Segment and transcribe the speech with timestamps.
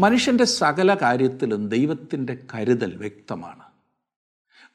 [0.00, 3.62] മനുഷ്യന്റെ സകല കാര്യത്തിലും ദൈവത്തിന്റെ കരുതൽ വ്യക്തമാണ്.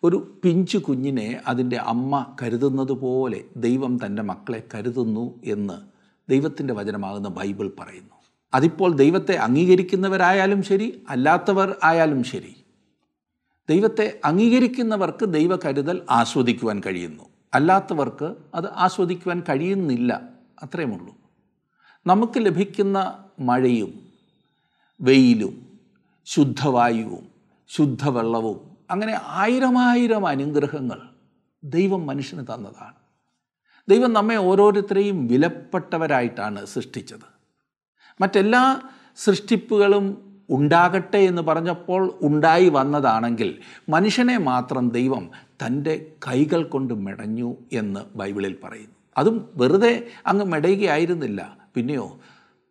[0.04, 5.74] ഒരു പിഞ്ചു കുഞ്ഞിനെ അതിന്റെ അമ്മ കരുതുന്നത് പോലെ ദൈവം തന്റെ മക്കളെ കരുതുന്നു എന്ന്
[6.30, 8.16] ദൈവത്തിന്റെ വചനമാകുന്ന ബൈബിൾ പറയുന്നു.
[8.54, 12.56] അതിപ്പോൾ ദൈവത്തെ അംഗീകരിക്കുന്നവരായാലും ശരി അല്ലാത്തവർ ആയാലും ശരി.
[13.70, 17.24] ദൈവത്തെ അംഗീകരിക്കുന്നവർക്ക് ദൈവ കരുതൽ ആസ്വദിക്കുവാൻ കഴിയുന്നു.
[17.54, 20.22] അല്ലാത്തവർക്ക് അത് ആസ്വദിക്കുവാൻ കഴിയുന്നില്ല.
[20.64, 21.16] അത്രയുമുള്ളൂ
[22.08, 24.05] നമുക്ക് ലഭിക്കുന്ന മഴയും
[25.02, 25.80] വെയിലും
[26.26, 27.28] ശുദ്ധവായുവും
[27.70, 31.02] ശുദ്ധവെള്ളവും അങ്ങനെ ആയിരമായിരം അനുഗ്രഹങ്ങൾ
[31.64, 32.94] ദൈവം മനുഷ്യന് തന്നതാണ്.
[33.90, 37.36] ദൈവം നമ്മെ ഓരോരുത്തരെയും വിലപ്പെട്ടവരായിട്ടാണ് സൃഷ്ടിച്ചത്.
[38.22, 38.82] മറ്റെല്ലാ
[39.16, 45.32] സൃഷ്ടിപ്പുകളും ഉണ്ടാകട്ടെ എന്ന് പറഞ്ഞപ്പോൾ ഉണ്ടായി വന്നതാണെങ്കിൽ മനുഷ്യനെ മാത്രം ദൈവം
[45.66, 48.96] തന്റെ കൈകൾ കൊണ്ട് മെടഞ്ഞു എന്ന് ബൈബിളിൽ പറയുന്നു.
[49.18, 51.58] അതും വെറുതെ അങ്ങ് മെടയുകയായിരുന്നില്ല.
[51.74, 52.20] പിന്നെയോ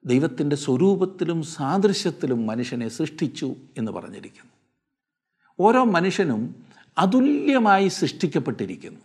[0.07, 4.53] ദൈവത്തിന്റെ സ്വരൂപത്തിലും സാദൃശ്യത്തിലും മനുഷ്യനെ സൃഷ്ടിച്ചു എന്ന് പറഞ്ഞിരിക്കുന്നു.
[5.61, 6.55] ഓരോ മനുഷ്യനും
[6.99, 9.01] അതുല്യമായി സൃഷ്ടിക്കപ്പെട്ടിരിക്കുന്നു.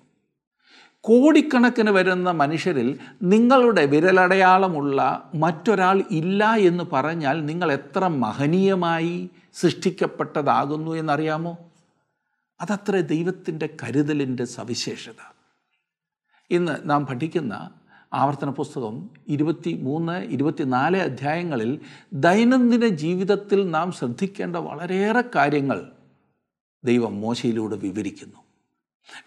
[1.02, 11.58] കോടിക്കണക്കിന് വരുന്ന മനുഷ്യരിൽ നിങ്ങളുടെ വിരലടയാളമുള്ള മറ്റൊരാൾ ഇല്ല എന്ന് പറഞ്ഞാൽ നിങ്ങൾ എത്ര മഹനീയമായി സൃഷ്ടിക്കപ്പെട്ടതാകുന്നു എന്നറിയാമോ?
[12.62, 15.34] അതത്ര ദൈവത്തിന്റെ കരുതലിന്റെ സവിശേഷത.
[16.50, 17.70] ഇന്ന് നാം പഠിക്കുന്ന
[18.14, 21.80] ആവർത്തന പുസ്തകം ഇരുപത്തി മൂന്ന് ഇരുപത്തിനാല് അധ്യായങ്ങളിൽ
[22.14, 25.92] ദൈനംദിന ജീവിതത്തിൽ നാം ശ്രദ്ധിക്കേണ്ട വളരെയേറെ കാര്യങ്ങൾ
[26.86, 28.40] ദൈവം മോശയിലൂടെ വിവരിക്കുന്നു.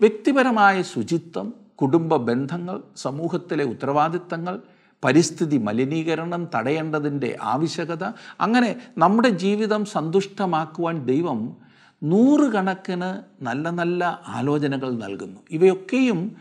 [0.00, 4.60] വ്യക്തിപരമായ ശുചിത്വം കുടുംബ ബന്ധങ്ങൾ സമൂഹത്തിലെ ഉത്തരവാദിത്തങ്ങൾ
[5.04, 8.04] പരിസ്ഥിതി മലിനീകരണം തടയേണ്ടതിന്റെ ആവശ്യകത
[8.40, 11.56] അങ്ങനെ നമ്മുടെ ജീവിതം സന്തുഷ്ടമാക്കുവാൻ ദൈവം
[12.02, 13.10] നൂറുകണക്കിന്
[13.44, 15.40] നല്ല നല്ല ആലോചനകൾ നൽകുന്നു.
[15.50, 16.36] ഇവയൊക്കെയും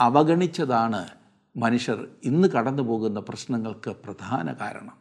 [0.00, 1.23] അവഗണിച്ചതാണ്
[1.56, 4.96] മനുഷ്യർ ഇന്ന് കടന്നു പോകുന്ന പ്രശ്നങ്ങൾക്ക് പ്രധാന കാരണം.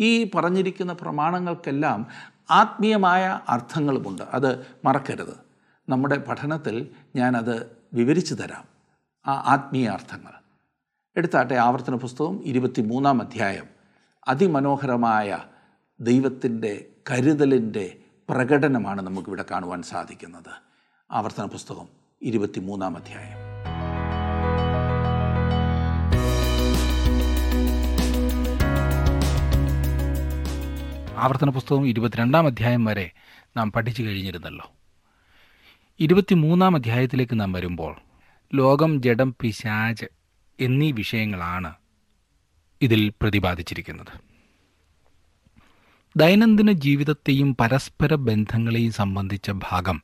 [0.00, 2.06] ഈ പറഞ്ഞിരിക്കുന്ന പ്രമാണങ്ങൾക്കെല്ലാം
[2.50, 4.22] ആത്മീയമായ അർത്ഥങ്ങളുമുണ്ട്.
[4.22, 5.38] അത് മറക്കരുത്.
[5.88, 8.64] നമ്മുടെ പഠനത്തിൽ ഞാനത് വിവരിച്ചു തരാം.
[9.26, 10.32] ആ ആത്മീയ അർത്ഥങ്ങൾ.
[11.16, 13.64] എടുത്താട്ടെ ആവർത്തന പുസ്തകം ഇരുപത്തി മൂന്നാം അധ്യായം.
[14.28, 15.38] അതിമനോഹരമായ
[16.00, 20.62] ദൈവത്തിന്റെ കരുതലിന്റെ പ്രകടനമാണ് നമുക്കിവിടെ കാണുവാൻ സാധിക്കുന്നത്.
[21.10, 21.88] ആവർത്തന പുസ്തകം
[22.22, 23.41] ഇരുപത്തി മൂന്നാം അധ്യായം.
[31.22, 33.10] ആവർത്തന പുസ്തകം ഇരുപത്തിരണ്ടാം അധ്യായം വരെ
[33.56, 34.72] നാം പഠിച്ചു കഴിഞ്ഞിരുന്നല്ലോ.
[36.00, 37.96] ഇരുപത്തിമൂന്നാം അധ്യായത്തിലേക്ക് നാം വരുമ്പോൾ
[38.54, 40.06] ലോകം ജഡം പിശാജ്
[40.60, 41.74] എന്നീ വിഷയങ്ങളാണ്
[42.82, 44.20] ഇതിൽ പ്രതിപാദിച്ചിരിക്കുന്നത്.
[46.16, 50.02] ദൈനംദിന ജീവിതത്തെയും പരസ്പര ബന്ധങ്ങളെയും സംബന്ധിച്ച ഭാഗം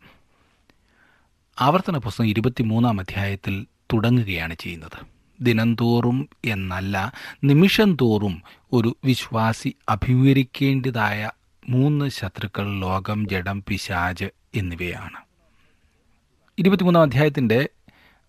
[1.58, 5.17] ആവർത്തന പുസ്തകം ഇരുപത്തിമൂന്നാം അധ്യായത്തിൽ തുടങ്ങുകയാണ് ചെയ്യുന്നത്.
[5.40, 7.12] ദിനംതോറും എന്നല്ല
[7.44, 11.30] നിമിഷം തോറും ഒരു വിശ്വാസി അഭിമുഖീകരിക്കേണ്ടതായ
[11.68, 15.20] മൂന്ന് ശത്രുക്കൾ ലോകം ജഡം പിശാജ് എന്നിവയാണ്.
[16.58, 17.68] ഇരുപത്തിമൂന്നാം അധ്യായത്തിന്റെ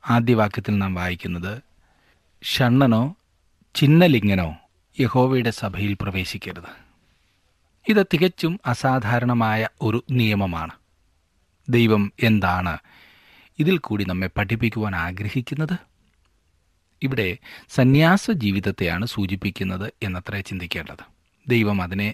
[0.09, 1.62] ആദ്യ വാക്യത്തിൽ നാം വായിക്കുന്നത്
[2.44, 3.16] ഷണ്ണനോ
[3.75, 4.56] ചിന്നലിംഗനോ
[5.00, 6.90] യഹോവയുടെ സഭയിൽ പ്രവേശിക്കരുത്.
[7.88, 10.72] ഇത് തികച്ചും അസാധാരണമായ ഒരു നിയമമാണ്.
[11.69, 12.78] ദൈവം എന്താണ്
[13.59, 15.88] ഇതിൽ കൂടി നമ്മെ പഠിപ്പിക്കുവാൻ ആഗ്രഹിക്കുന്നത്?
[17.04, 17.38] ഇവിടെ
[17.70, 21.04] സന്യാസ ജീവിതത്തെയാണ് സൂചിപ്പിക്കുന്നത് എന്നത്രേ ചിന്തിക്കേണ്ടത്.
[21.48, 22.14] ദൈവം അതിനെ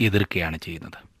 [0.00, 1.14] എതിർക്കുകയാണ് ചെയ്യുന്നത്.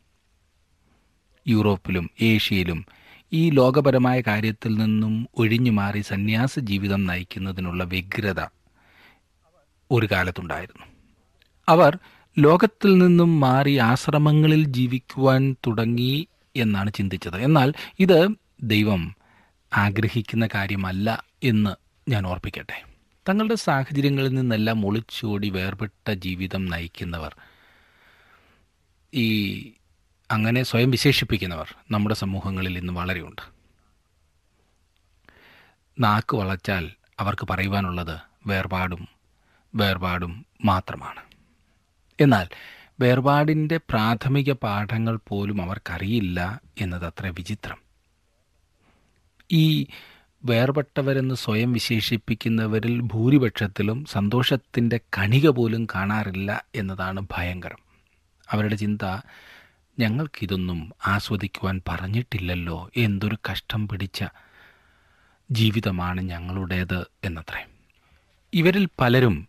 [1.48, 2.86] യൂറോപ്പിലും ഏഷ്യയിലും
[3.32, 8.40] ഈ ലോകപരമായ കാര്യത്തിൽ നിന്നും ഒഴിഞ്ഞു മാറി സന്യാസ ജീവിതം നയിക്കുന്നതിനുള്ള വ്യഗ്രത
[9.90, 10.86] ഒരു കാലത്തുണ്ടായിരുന്നു.
[11.68, 11.98] അവർ
[12.38, 17.36] ലോകത്തിൽ നിന്നും മാറി ആശ്രമങ്ങളിൽ ജീവിക്കുവാൻ തുടങ്ങി എന്നാണ് ചിന്തിച്ചത്.
[17.36, 18.28] എന്നാൽ ഇത്
[18.62, 19.16] ദൈവം
[19.76, 21.76] ആഗ്രഹിക്കുന്ന കാര്യമല്ല എന്ന്
[22.10, 22.93] ഞാൻ ഓർപ്പിക്കട്ടെ.
[23.28, 27.36] തങ്ങളുടെ സാഹചര്യങ്ങളിൽ നിന്നെല്ലാം ഒളിച്ചോടി വേർപെട്ട ജീവിതം നയിക്കുന്നവർ
[29.14, 29.58] ഈ
[30.30, 33.42] അങ്ങനെ സ്വയം വിശേഷിപ്പിക്കുന്നവർ നമ്മുടെ സമൂഹങ്ങളിൽ ഇന്ന് വളരെയുണ്ട്.
[36.00, 39.08] നാക്ക് വളച്ചാൽ അവർക്ക് പറയുവാനുള്ളത് വേർപാടും
[39.74, 41.20] വേർപാടും മാത്രമാണ്.
[42.20, 42.48] എന്നാൽ
[43.00, 47.78] വേർപാടിന്റെ പ്രാഥമിക പാഠങ്ങൾ പോലും അവർക്കറിയില്ല എന്നത് അത്ര വിചിത്രം.
[49.52, 49.86] ഈ
[50.44, 57.78] വേർപെട്ടവരെന്ന് സ്വയം വിശേഷിപ്പിക്കുന്നവരിൽ ഭൂരിപക്ഷത്തിലും സന്തോഷത്തിന്റെ കണിക പോലും കാണാറില്ല എന്നതാണ് ഭയങ്കരം.
[58.50, 59.20] അവരുടെ ചിന്ത
[59.98, 64.24] ഞങ്ങൾക്കിതൊന്നും ആസ്വദിക്കുവാൻ പറഞ്ഞിട്ടില്ലല്ലോ എന്തൊരു കഷ്ടം പിടിച്ച
[65.50, 67.66] ജീവിതമാണ് ഞങ്ങളുടേത് എന്നത്രേ.
[68.54, 69.48] ഇവരിൽ പലരും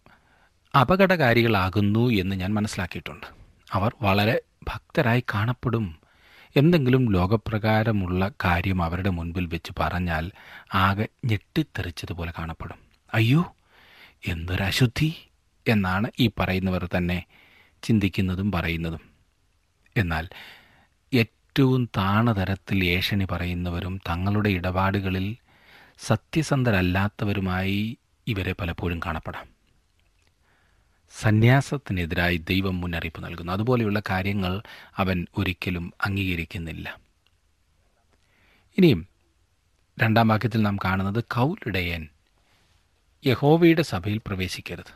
[0.81, 3.27] അപകടകാരികളാകുന്നു എന്ന് ഞാൻ മനസ്സിലാക്കിയിട്ടുണ്ട്.
[3.71, 5.99] അവർ വളരെ ഭക്തരായി കാണപ്പെടും
[6.55, 10.31] എന്തെങ്കിലും ലോകപ്രകാരമുള്ള കാര്യം അവരുടെ മുൻപിൽ വെച്ച് പറഞ്ഞാൽ
[10.73, 12.77] ആകെ ഞെട്ടിത്തെറിച്ചതുപോലെ കാണപ്പെടും.
[13.13, 13.41] അയ്യോ
[14.27, 15.09] എന്തൊരശുദ്ധി!
[15.65, 17.25] എന്നാണ് ഈ പറയുന്നവർ തന്നെ
[17.83, 19.03] ചിന്തിക്കുന്നതും പറയുന്നതും.
[19.97, 20.25] എന്നാൽ
[21.11, 25.27] ഏറ്റവും താണതരത്തിൽ ഏഷണി പറയുന്നവരും തങ്ങളുടെ ഇടപാടുകളിൽ
[25.99, 27.97] സത്യസന്ധരല്ലാത്തവരുമായി
[28.27, 29.54] ഇവരെ പലപ്പോഴും കാണപ്പെടാം.
[31.21, 33.53] സന്യാസത്തിനെതിരായി ദൈവം മുന്നറിയിപ്പ് നൽകുന്നു.
[33.53, 34.61] അതുപോലെയുള്ള കാര്യങ്ങൾ
[34.97, 36.99] അവൻ ഒരിക്കലും അംഗീകരിക്കുന്നില്ല.
[38.77, 39.07] ഇനിയും
[39.99, 42.07] രണ്ടാം വാക്യത്തിൽ നാം കാണുന്നത് കൗലിടയൻ
[43.25, 44.93] യഹോവയുടെ സഭയിൽ പ്രവേശിക്കരുത്.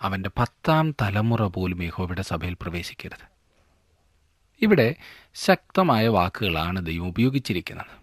[0.00, 3.26] അവന്റെ പത്താം തലമുറ പോലും യഹോവയുടെ സഭയിൽ പ്രവേശിക്കരുത്.
[4.62, 4.94] ഇവിടെ
[5.34, 8.02] ശക്തമായ വാക്കുകളാണ് ദൈവം ഉപയോഗിച്ചിരിക്കുന്നത്.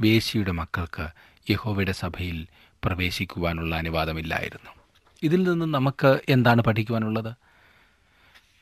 [0.00, 1.08] വേശിയുടെ മക്കൾക്ക്
[1.50, 2.46] യഹോവയുടെ സഭയിൽ
[2.84, 4.83] പ്രവേശിക്കുവാനുള്ള അനുവാദമില്ലായിരുന്നു.
[5.22, 7.34] ഇതിൽ നിന്ന് നമുക്ക് എന്താണ് പഠിക്കുവാനുള്ളത്?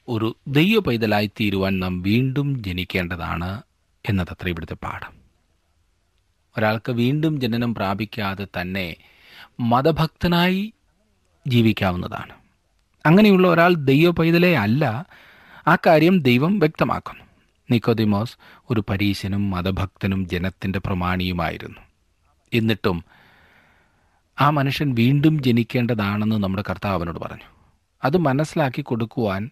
[0.08, 3.62] ഒരു ദൈവ പൈതലായി തീരുവാൻ നാം വീണ്ടും ജനിക്കേണ്ടതാണ്
[4.08, 5.12] എന്നതത്ര ഇവിടുത്തെ പാഠം.
[6.58, 8.96] ഒരാൾക്ക് വീണ്ടും ജനനം പ്രാപിക്കാതെ തന്നെ
[9.60, 10.72] മതഭക്തനായി
[11.48, 12.32] ജീവിക്കാവുന്നതാണ്.
[13.06, 15.06] അങ്ങനെയുള്ള ഒരാൾ ദൈവ പൈതലേ അല്ല.
[15.68, 17.24] ആ കാര്യം ദൈവം വ്യക്തമാക്കുന്നു.
[17.70, 18.36] നിക്കോദിമോസ്
[18.70, 21.80] ഒരു പരീശനും മതഭക്തനും ജനത്തിന്റെ പ്രമാണിയുമായിരുന്നു.
[22.52, 23.04] എന്നിട്ടും
[24.42, 27.44] ആ മനുഷ്യൻ വീണ്ടും ജനിക്കേണ്ടതാണെന്ന് നമ്മുടെ കർത്താവ് അവനോട് പറഞ്ഞു.
[28.04, 29.50] അത് മനസ്സിലാക്കി കൊടുക്കുവാൻ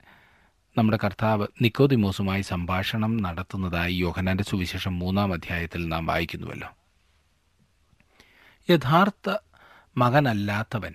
[0.78, 6.68] നമ്മുടെ കർത്താവ് നിക്കോദിമോസുമായി സംഭാഷണം നടത്തുന്നതായി യോഹനാന്റെ സുവിശേഷം മൂന്നാം അധ്യായത്തിൽ നാം വായിക്കുന്നുവല്ലോ.
[8.70, 9.36] യഥാർത്ഥ
[9.96, 10.94] മകനല്ലാത്തവൻ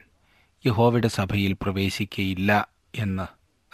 [0.66, 3.24] യഹോവയുടെ സഭയിൽ പ്രവേശിക്കയില്ല എന്ന്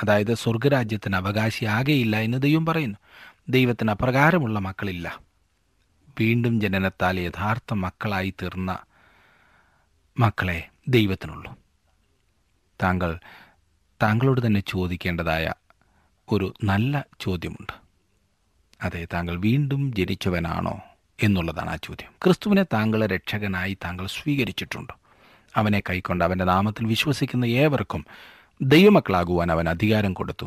[0.04, 2.98] അതായത് സ്വർഗരാജ്യത്തിന് അവകാശിയാകെയില്ല എന്ന് ദൈവം പറയുന്നു.
[3.50, 5.20] ദൈവത്തിന് അപ്രകാരമുള്ള മക്കളില്ല.
[6.20, 8.80] വീണ്ടും ജനനത്താൽ യഥാർത്ഥ മക്കളായി തീർന്ന
[10.20, 11.58] മക്കളെ ദൈവത്തിനുള്ളൂ.
[12.84, 13.20] താങ്കൾ
[14.04, 15.54] താങ്കളോട് തന്നെ ചോദിക്കേണ്ടതായ
[16.32, 17.74] ഒരു നല്ല ചോദ്യമുണ്ട്.
[18.82, 20.82] അതെ താങ്കൾ വീണ്ടും ജനിച്ചവനാണോ
[21.24, 22.12] എന്നുള്ളതാണ് ആ ചോദ്യം.
[22.24, 24.94] ക്രിസ്തുവിനെ താങ്കളെ രക്ഷകനായി താങ്കൾ സ്വീകരിച്ചിട്ടുണ്ട്.
[25.56, 28.06] അവനെ കൈക്കൊണ്ട് അവന്റെ നാമത്തിൽ വിശ്വസിക്കുന്ന ഏവർക്കും
[28.62, 30.46] ദൈവമക്കളാകുവാൻ അവൻ അധികാരം കൊടുത്തു.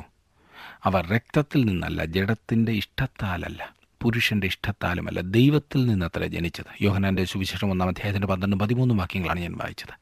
[0.84, 3.74] അവർ രക്തത്തിൽ നിന്നല്ല ജഡത്തിന്റെ ഇഷ്ടത്താലല്ല.
[4.04, 5.20] പുരുഷന്റെ ഇഷ്ടത്താലുമല്ല.
[5.20, 6.82] ദൈവത്തിൽ നിന്നത്ര ജനിച്ചത്.
[6.82, 9.94] യോഹനാന്റെ സുവിശേഷം ഒന്നാം അധ്യായത്തിന്റെ പന്ത്രണ്ടും പതിമൂന്നും വാക്യങ്ങളാണ് ഞാൻ വായിച്ചത്.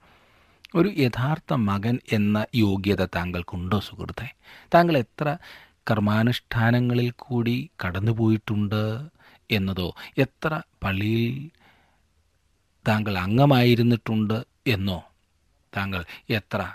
[0.75, 4.35] ഒരു യഥാർത്ഥ മകൻ എന്ന യോഗ്യത താങ്കൾക്കുണ്ടോ സുഹൃത്തെ?
[4.75, 5.37] താങ്കൾ എത്ര
[5.91, 9.09] കർമാനുഷ്ഠാനങ്ങളിൽ കൂടി കടന്നുപോയിട്ടുണ്ട്
[9.51, 11.51] എന്നതോ എത്ര പള്ളിയിൽ
[12.89, 15.05] താങ്കൾ അംഗമായിരുന്നിട്ടുണ്ട് എന്നോ
[15.77, 16.73] താങ്കൾ എത്ര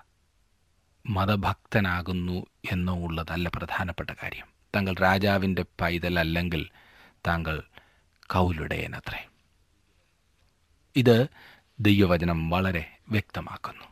[1.09, 4.45] മതഭക്തനാകുന്നു എന്നോ ഉള്ളതല്ല പ്രധാനപ്പെട്ട കാര്യം.
[4.75, 6.69] താങ്കൾ രാജാവിന്റെ പൈതലല്ലെങ്കിൽ
[7.27, 7.63] താങ്കൾ
[8.33, 9.27] കൗലുടയനത്രേ.
[10.95, 11.27] ഇത്
[11.79, 13.85] ദൈവവചനം വളരെ വ്യക്തമാക്കുന്നു.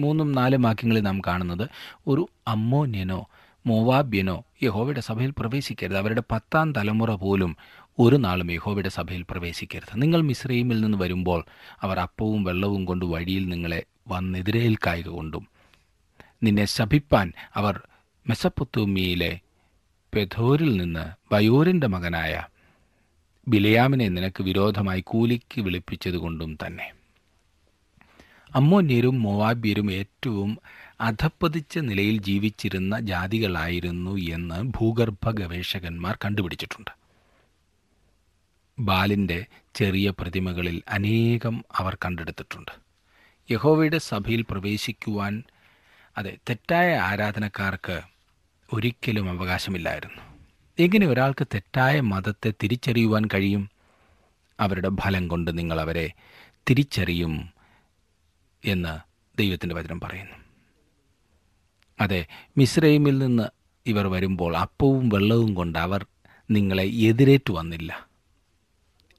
[0.00, 1.68] മൂന്നും നാലും വാക്യങ്ങളിൽ നാം കാണുന്നത്
[2.06, 3.28] ഒരു അമ്മോന്യനോ
[3.66, 5.98] മോവാബ്യനോ യഹോവയുടെ സഭയിൽ പ്രവേശിക്കരുത്.
[5.98, 7.56] അവരുടെ പത്താം തലമുറ പോലും
[7.98, 10.02] ഒരു നാളും യഹോവയുടെ സഭയിൽ പ്രവേശിക്കരുത്.
[10.02, 11.44] നിങ്ങൾ മിശ്രീമിൽ നിന്ന് വരുമ്പോൾ
[11.80, 15.48] അവർ അപ്പവും വെള്ളവും കൊണ്ട് വഴിയിൽ നിങ്ങളെ വന്നെതിരേൽക്കായിക കൊണ്ടും
[16.42, 17.88] നിന്നെ ശപിപ്പാൻ അവർ
[18.28, 19.40] മെസപ്പൊത്തൂമിയിലെ
[20.14, 22.42] പെഥോരിൽ നിന്ന് ബയോറിന്റെ മകനായ
[23.48, 26.92] ബിലയാമിനെ നിനക്ക് വിരോധമായി കൂലിക്ക് വിളിപ്പിച്ചതുകൊണ്ടും തന്നെ.
[28.54, 30.58] അമ്മോന്യരും മൊവാബ്യരും ഏറ്റവും
[31.00, 36.90] അധപ്പതിച്ച നിലയിൽ ജീവിച്ചിരുന്ന ജാതികളായിരുന്നു എന്ന് ഭൂഗർഭ ഗവേഷകന്മാർ കണ്ടുപിടിച്ചിട്ടുണ്ട്.
[38.78, 42.72] ബാലിന്റെ ചെറിയ പ്രതിമകളിൽ അനേകം അവർ കണ്ടെടുത്തിട്ടുണ്ട്.
[43.50, 45.42] യഹോവയുടെ സഭയിൽ പ്രവേശിക്കുവാൻ
[46.18, 48.00] അതെ തെറ്റായ ആരാധനക്കാർക്ക്
[48.72, 50.22] ഒരിക്കലും അവകാശമില്ലായിരുന്നു.
[50.78, 53.70] എങ്ങനെ ഒരാൾക്ക് തെറ്റായ മതത്തെ തിരിച്ചറിയുവാൻ കഴിയും?
[54.60, 56.12] അവരുടെ ഫലം കൊണ്ട് നിങ്ങൾ അവരെ
[56.70, 57.50] തിരിച്ചറിയും
[58.64, 58.98] എന്ന്
[59.38, 60.36] ദൈവത്തിന്റെ വചനം പറയുന്നു.
[62.00, 62.26] അതെ
[62.58, 63.42] മിശ്രൈമിൽ നിന്ന്
[63.86, 66.06] ഇവർ വരുമ്പോൾ അപ്പവും വെള്ളവും കൊണ്ട് അവർ
[66.50, 68.08] നിങ്ങളെ എതിരേറ്റു വന്നില്ല.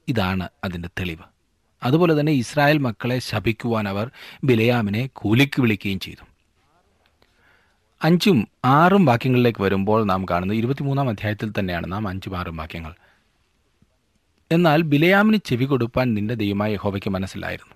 [0.08, 1.22] ഇതാണ് അതിന്റെ തെളിവ്.
[1.82, 4.10] അതുപോലെ തന്നെ ഇസ്രായേൽ മക്കളെ ശപിക്കുവാൻ അവർ
[4.44, 6.29] ബിലയാമിനെ കൂലിക്ക് വിളിക്കുകയും ചെയ്തു.
[8.02, 12.94] അഞ്ചും ആറും വാക്യങ്ങളിലേക്ക് വരുമ്പോൾ നാം കാണുന്നത് ഇരുപത്തിമൂന്നാം അധ്യായത്തിൽ തന്നെയാണ് നാം അഞ്ചും ആറും വാക്യങ്ങൾ.
[14.52, 17.74] എന്നാൽ ബിലയാമിന് ചെവി കൊടുപ്പാൻ നിന്റെ ദൈവമായ യഹോവയ്ക്ക് മനസ്സിലായിരുന്നു.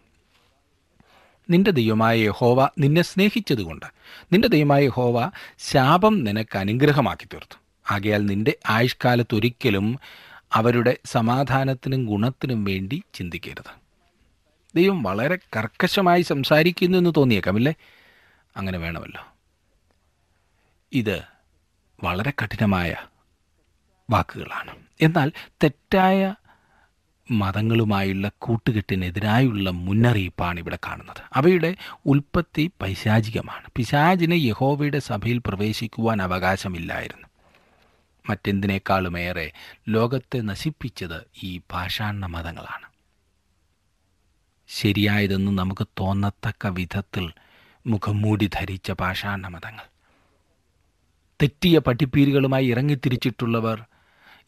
[1.50, 3.86] നിന്റെ ദൈവമായ യഹോവ നിന്നെ സ്നേഹിച്ചതുകൊണ്ട്.
[4.32, 7.58] നിന്റെ ദൈവമായ യഹോവ ശാപം നിനക്ക് അനുഗ്രഹമാക്കി തീർത്തു.
[7.90, 9.98] ആകയാൽ നിന്റെ ആയുഷ്കാലത്ത് ഒരിക്കലും
[10.52, 13.84] അവരുടെ സമാധാനത്തിനും ഗുണത്തിനും വേണ്ടി ചിന്തിക്കരുത്.
[14.76, 17.74] ദൈവം വളരെ കർക്കശമായി സംസാരിക്കുന്നു എന്ന് തോന്നിയേക്കാം ഇല്ലേ?
[18.56, 19.33] അങ്ങനെ വേണമല്ലോ.
[20.94, 21.22] ഇത്
[22.04, 22.96] വളരെ കഠിനമായ
[24.10, 24.76] വാക്കുകളാണ്.
[25.00, 25.32] എന്നാൽ
[25.62, 26.34] തെറ്റായ
[27.30, 31.22] മതങ്ങളുമായുള്ള കൂട്ടുകെട്ടിനെതിരായുള്ള മുന്നറിയിപ്പാണ് ഇവിടെ കാണുന്നത്.
[31.32, 33.64] അവയുടെ ഉൽപ്പത്തി പൈശാചികമാണ്.
[33.76, 37.28] പിശാചിന് യഹോവയുടെ സഭയിൽ പ്രവേശിക്കുവാൻ അവകാശമില്ലായിരുന്നു.
[38.30, 39.52] മറ്റെന്തിനേക്കാളുമേറെ
[39.88, 42.88] ലോകത്തെ നശിപ്പിച്ചത് ഈ പാഷാണ മതങ്ങളാണ്.
[44.68, 47.32] ശരിയായതെന്ന് നമുക്ക് തോന്നത്തക്ക വിധത്തിൽ
[47.86, 49.93] മുഖംമൂടി ധരിച്ച പാഷാണ മതങ്ങൾ.
[51.44, 53.84] തെറ്റിയ പഠിപ്പീരുകളുമായി ഇറങ്ങിത്തിരിച്ചിട്ടുള്ളവർ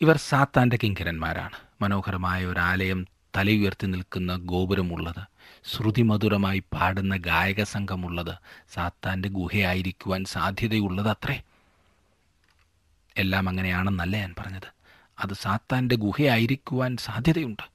[0.00, 1.56] ഇവർ സാത്താന്റെ കിങ്കരന്മാരാണ്.
[1.82, 5.26] മനോഹരമായ ഒരു ആലയം തലയുയർത്തി നിൽക്കുന്ന ഗോപുരമുള്ളത്.
[5.64, 8.34] ശ്രുതിമധുരമായി പാടുന്ന ഗായക സംഘമുള്ളത്
[8.74, 11.42] സാത്താന്റെ ഗുഹയായിരിക്കുവാൻ സാധ്യതയുള്ളത് അത്രേ
[13.16, 14.74] എല്ലാം അങ്ങനെയാണെന്നല്ല ഞാൻ പറഞ്ഞത്.
[15.18, 17.70] അത് സാത്താന്റെ ഗുഹയായിരിക്കുവാൻ സാധ്യതയുണ്ട്.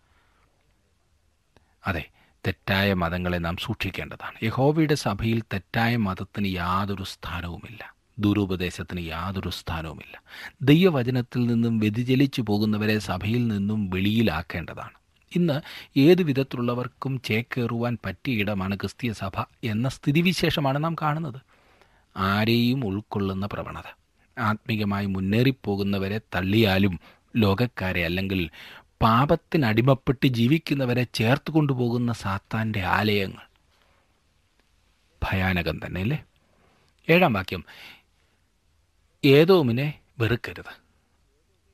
[1.88, 2.10] അതെ
[2.48, 4.36] തെറ്റായ മതങ്ങളെ നാം സൂക്ഷിക്കേണ്ടതാണ്.
[4.44, 8.01] യഹോവയുടെ സഭയിൽ തെറ്റായ മതത്തിന് യാതൊരു സ്ഥാനവുമില്ല.
[8.20, 10.22] ദുരുപദേശത്തിന് യാതൊരു സ്ഥാനവുമില്ല.
[10.62, 15.02] ദൈവവചനത്തിൽ നിന്നും വ്യതിചലിച്ചു പോകുന്നവരെ സഭയിൽ നിന്നും വെളിയിലാക്കേണ്ടതാണ്.
[15.36, 15.62] ഇന്ന്
[16.00, 21.42] ഏത് വിധത്തിലുള്ളവർക്കും ചേക്കേറുവാൻ പറ്റിയ ഇടമാണ് ക്രിസ്തീയ സഭ എന്ന സ്ഥിതിവിശേഷമാണ് നാം കാണുന്നത്.
[22.18, 23.98] ആരെയും ഉൾക്കൊള്ളുന്ന പ്രവണത.
[24.40, 27.00] ആത്മീകമായി മുന്നേറിപ്പോകുന്നവരെ തള്ളിയാലും
[27.36, 28.50] ലോകക്കാരെ അല്ലെങ്കിൽ
[29.02, 33.52] പാപത്തിനടിമപ്പെട്ട് ജീവിക്കുന്നവരെ ചേർത്ത് കൊണ്ടുപോകുന്ന സാത്താന്റെ ആലയങ്ങൾ.
[35.24, 36.24] ഭയാനകം തന്നെ അല്ലേ
[37.10, 37.64] ഏഴാം വാക്യം.
[39.26, 40.82] ഏതോമിനെ വെറുക്കരുത്.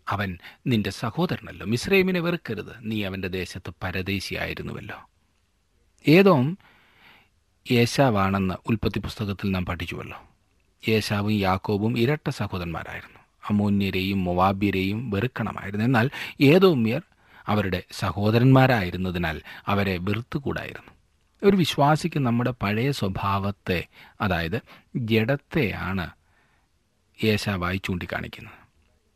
[0.09, 0.37] അവൻ
[0.67, 1.65] നിന്റെ സഹോദരനല്ലോ.
[1.65, 2.71] മിശ്രൈമിനെ വെറുക്കരുത്.
[2.79, 5.09] നീ അവന്റെ ദേശത്ത് പരദേശിയായിരുന്നുവല്ലോ.
[6.07, 6.57] ഏതോം
[7.71, 10.23] യേശാവാണെന്ന് ഉൽപ്പത്തി പുസ്തകത്തിൽ നാം പഠിച്ചുവല്ലോ.
[10.87, 13.19] യേശാവും യാക്കോബും ഇരട്ട സഹോദരന്മാരായിരുന്നു.
[13.49, 15.85] അമൂന്യരെയും മൊവാബ്യരെയും വെറുക്കണമായിരുന്നു.
[15.85, 16.09] എന്നാൽ
[16.41, 17.01] ഏതോമ്യർ
[17.47, 20.91] അവരുടെ സഹോദരന്മാരായിരുന്നതിനാൽ അവരെ വെറുത്തുകൂടായിരുന്നു.
[21.43, 23.87] ഒരു വിശ്വാസിക്ക് നമ്മുടെ പഴയ സ്വഭാവത്തെ
[24.21, 24.61] അതായത്
[24.95, 26.09] ജഡത്തെയാണ്
[27.23, 28.67] യേശാവായി ചൂണ്ടിക്കാണിക്കുന്നത്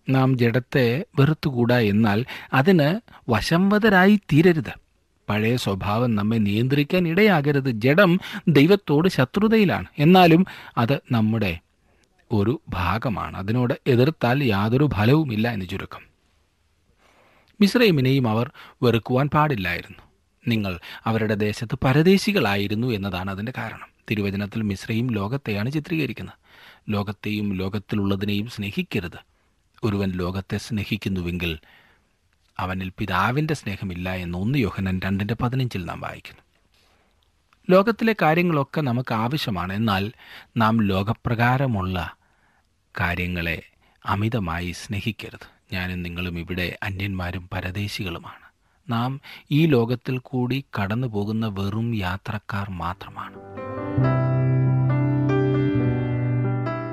[0.09, 4.73] നാം ജഡത്തെ വെറുത്തുകൂടാ എന്നാൽ അതിന് വശംവതരായി തീരരുത്.
[5.29, 7.71] പഴയ സ്വഭാവം നമ്മെ നിയന്ത്രിക്കാൻ ഇടയാകരുത്.
[7.71, 9.85] ജഡം ദൈവത്തോട് ശത്രുതയിലാണ്.
[9.99, 10.45] എന്നാലും
[10.77, 11.59] അത് നമ്മുടെ
[12.31, 13.37] ഒരു ഭാഗമാണ്.
[13.37, 16.01] അതിനോട് എതിർത്താൽ യാതൊരു ഫലവുമില്ല എന്ന് ചുരുക്കം.
[17.61, 18.51] മിശ്രൈമിനെയും അവർ
[18.83, 19.99] വെറുക്കുവാൻ പാടില്ലായിരുന്നു.
[20.47, 23.87] നിങ്ങൾ അവരുടെ ദേശത്ത് പരദേശികളായിരുന്നു എന്നതാണ് അതിന്റെ കാരണം.
[24.11, 26.40] തിരുവചനത്തിൽ മിശ്രയും ലോകത്തെയാണ് ചിത്രീകരിക്കുന്നത്.
[26.89, 29.31] ലോകത്തെയും ലോകത്തിലുള്ളതിനെയും സ്നേഹിക്കരുത്.
[29.83, 31.59] ഒരുവൻ ലോകത്തെ സ്നേഹിക്കുന്നുവെങ്കിൽ
[32.59, 36.41] അവനിൽ പിതാവിന്റെ സ്നേഹമില്ല എന്ന് ഒന്ന് യോഹനൻ രണ്ടിന്റെ പതിനഞ്ചിൽ നാം വായിക്കുന്നു.
[37.69, 39.73] ലോകത്തിലെ കാര്യങ്ങളൊക്കെ നമുക്ക് ആവശ്യമാണ്.
[39.73, 40.11] എന്നാൽ
[40.57, 42.15] നാം ലോകപ്രകാരമുള്ള
[42.99, 43.61] കാര്യങ്ങളെ
[44.05, 45.73] അമിതമായി സ്നേഹിക്കരുത്.
[45.73, 48.51] ഞാനും നിങ്ങളും ഇവിടെ അന്യന്മാരും പരദേശികളുമാണ്.
[48.91, 49.21] നാം
[49.51, 53.70] ഈ ലോകത്തിൽ കൂടി കടന്നു പോകുന്ന വെറും യാത്രക്കാർ മാത്രമാണ്.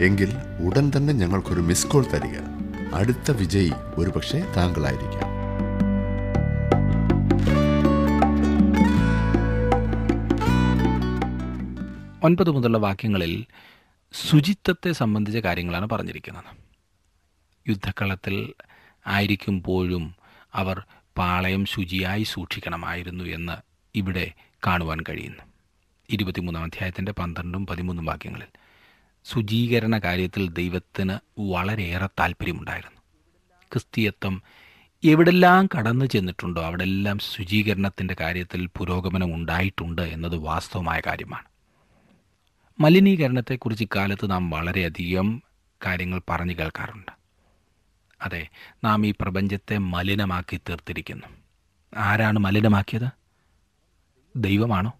[0.00, 0.32] എങ്കിൽ
[0.66, 2.38] ഉടൻ തന്നെ ഞങ്ങൾക്കൊരു മിസ് കോൾ തരിക.
[2.94, 5.42] അടുത്ത വിജയി ഒരുപക്ഷെ താങ്കളായിരിക്കാം.
[12.24, 13.46] ഒൻപത് മുതലുള്ള വാക്യങ്ങളിൽ
[14.12, 16.44] ശുചിത്വത്തെ സംബന്ധിച്ച കാര്യങ്ങളാണ് പറഞ്ഞിരിക്കുന്നത്.
[17.68, 18.52] യുദ്ധക്കളത്തിൽ
[19.06, 20.14] ആയിരിക്കുമ്പോഴും
[20.54, 20.82] അവർ
[21.18, 23.52] പാളയം ശുചിയായി സൂക്ഷിക്കണമായിരുന്നു എന്ന്
[23.94, 24.32] ഇവിടെ
[24.66, 25.42] കാണുവാൻ കഴിയുന്നു.
[26.10, 28.61] ഇരുപത്തിമൂന്നാം അധ്യായത്തിന്റെ പന്ത്രണ്ടും പതിമൂന്നും വാക്യങ്ങളിൽ.
[29.24, 33.00] ശുചീകരണ കാര്യത്തിൽ ദൈവത്തിന് വളരെയേറെ താല്പര്യമുണ്ടായിരുന്നു.
[33.72, 34.42] ക്രിസ്തീയത്വം
[35.04, 41.46] എവിടെല്ലാം കടന്നു ചെന്നിട്ടുണ്ടോ അവിടെല്ലാം ശുചീകരണത്തിന്റെ കാര്യത്തിൽ പുരോഗമനം ഉണ്ടായിട്ടുണ്ട് എന്നത് വാസ്തവമായ കാര്യമാണ്.
[42.80, 45.42] മലിനീകരണത്തെക്കുറിച്ച് ഇക്കാലത്ത് നാം വളരെയധികം
[45.86, 47.12] കാര്യങ്ങൾ പറഞ്ഞു കേൾക്കാറുണ്ട്.
[48.22, 48.48] അതെ
[48.84, 51.26] നാം ഈ പ്രപഞ്ചത്തെ മലിനമാക്കി തീർത്തിരിക്കുന്നു.
[51.96, 53.08] ആരാണ് മലിനമാക്കിയത്?
[54.36, 54.92] ദൈവമാണോ?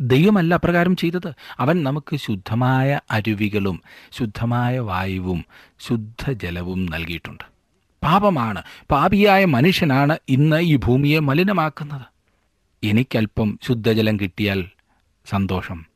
[0.00, 1.34] ദൈവമല്ല അപ്രകാരം ചെയ്തത്.
[1.58, 5.44] അവൻ നമുക്ക് ശുദ്ധമായ അരുവികളും ശുദ്ധമായ വായുവും
[5.80, 7.44] ശുദ്ധജലവും നൽകിയിട്ടുണ്ട്.
[8.02, 8.62] പാപമാണ്.
[8.90, 12.02] പാപിയായ മനുഷ്യനാണ് ഇന്ന് ഈ ഭൂമിയെ മലിനമാക്കുന്നത്.
[12.84, 14.68] എനിക്കല്പം ശുദ്ധജലം കിട്ടിയാൽ
[15.26, 15.86] സന്തോഷം.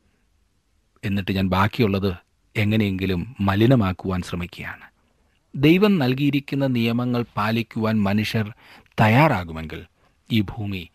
[1.04, 2.14] എന്നിട്ട് ഞാൻ ബാക്കിയുള്ളത്
[2.56, 4.90] എങ്ങനെയെങ്കിലും മലിനമാക്കുവാൻ ശ്രമിക്കുകയാണ്.
[5.54, 8.54] ദൈവം നൽകിയിരിക്കുന്ന നിയമങ്ങൾ പാലിക്കുവാൻ മനുഷ്യർ
[9.00, 9.84] തയ്യാറാകുമെങ്കിൽ
[10.32, 10.90] ഈ ഭൂമി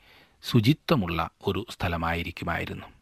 [0.52, 2.95] ശുചിത്വമുള്ള ഒരു സ്ഥലമായിരിക്കുമായിരുന്നു.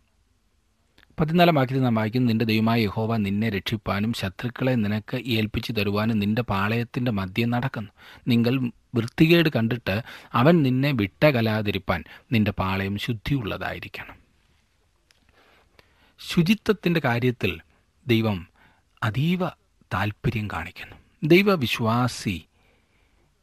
[1.19, 7.11] പതിനാലാം വാക്യത്തിൽ നാം വായിക്കുന്നു നിന്റെ ദൈവമായ യഹോവ നിന്നെ രക്ഷിപ്പാനും ശത്രുക്കളെ നിനക്ക് ഏൽപ്പിച്ചു തരുവാനും നിന്റെ പാളയത്തിന്റെ
[7.11, 7.89] മധ്യം നടക്കുന്നു.
[8.27, 10.01] നിങ്ങൾ വൃത്തികേട് കണ്ടിട്ട്
[10.33, 14.15] അവൻ നിന്നെ വിട്ടകലാതിരിപ്പാൻ നിന്റെ പാളയം ശുദ്ധിയുള്ളതായിരിക്കണം.
[16.19, 17.61] ശുചിത്വത്തിന്റെ കാര്യത്തിൽ
[18.07, 18.47] ദൈവം
[19.03, 19.47] അതീവ
[19.93, 20.95] താല്പര്യം കാണിക്കുന്നു.
[21.23, 22.45] ദൈവവിശ്വാസി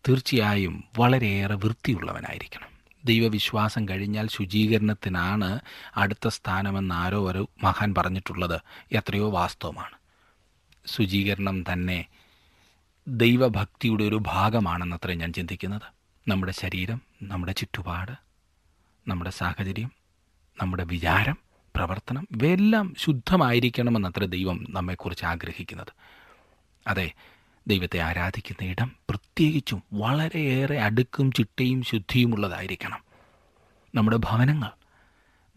[0.09, 2.70] തീർച്ചയായും വളരെയേറെ വൃത്തിയുള്ളവനായിരിക്കണം.
[3.05, 5.61] ദൈവവിശ്വാസം കഴിഞ്ഞാൽ ശുചീകരണത്തിനാണ്
[5.97, 8.61] അടുത്ത സ്ഥാനമെന്ന് ആരോ ഒരു മഹാൻ പറഞ്ഞിട്ടുള്ളത്.
[8.93, 9.97] എത്രയോ വാസ്തവമാണ്.
[10.87, 12.07] ശുചീകരണം തന്നെ
[13.09, 15.83] ദൈവഭക്തിയുടെ ഒരു ഭാഗമാണെന്നത്രേ ഞാൻ ചിന്തിക്കുന്നത്.
[16.29, 18.13] നമ്മുടെ ശരീരം നമ്മുടെ ചുറ്റുപാട്
[19.09, 19.93] നമ്മുടെ സാഹചര്യം
[20.63, 21.39] നമ്മുടെ വിചാരം
[21.77, 25.93] പ്രവർത്തനം ഇവയെല്ലാം ശുദ്ധമായിരിക്കണമെന്നത്ര ദൈവം നമ്മെക്കുറിച്ച് ആഗ്രഹിക്കുന്നത്.
[26.87, 27.13] അതെ
[27.67, 33.05] ദൈവത്തെ ആരാധിക്കുന്ന ഇടം പ്രത്യേകിച്ചും വളരെയേറെ അടുക്കും ചിട്ടയും ശുദ്ധിയുമുള്ളതായിരിക്കണം.
[33.95, 34.71] നമ്മുടെ ഭവനങ്ങൾ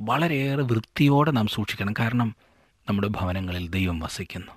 [0.02, 1.94] വളരെയേറെ വൃത്തിയോടെ നാം സൂക്ഷിക്കണം.
[2.00, 2.36] കാരണം
[2.90, 4.52] നമ്മുടെ ഭവനങ്ങളിൽ ദൈവം വസിക്കുന്നു.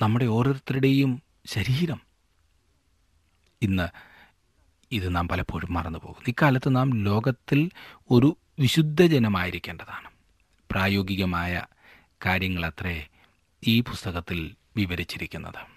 [0.00, 2.00] നമ്മുടെ ഓരോരുത്തരുടെയും ശരീരം
[3.62, 3.88] ഇന്ന്
[4.92, 7.70] ഇത് നാം പലപ്പോഴും മറന്നു പോകുന്നു ഇക്കാലത്ത് നാം ലോകത്തിൽ
[8.10, 10.10] ഒരു വിശുദ്ധജനമായിരിക്കേണ്ടതാണ്
[10.70, 11.66] പ്രായോഗികമായ
[12.26, 13.08] കാര്യങ്ങളത്രേ
[13.66, 15.75] ഈ പുസ്തകത്തിൽ വിവരിച്ചിരിക്കുന്നത്.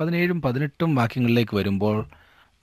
[0.00, 2.08] പതിനേഴും പതിനെട്ടും വാക്യങ്ങളിലേക്ക് വരുമ്പോൾ